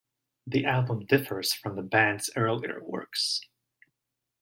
[0.47, 3.39] The album differs from the band's earlier works.